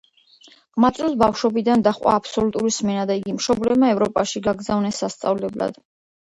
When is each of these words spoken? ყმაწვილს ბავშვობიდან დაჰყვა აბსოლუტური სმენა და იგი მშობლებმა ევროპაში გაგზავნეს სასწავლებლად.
ყმაწვილს 0.77 1.11
ბავშვობიდან 1.23 1.83
დაჰყვა 1.87 2.13
აბსოლუტური 2.19 2.73
სმენა 2.77 3.03
და 3.11 3.19
იგი 3.21 3.37
მშობლებმა 3.37 3.91
ევროპაში 3.97 4.43
გაგზავნეს 4.49 5.05
სასწავლებლად. 5.05 5.79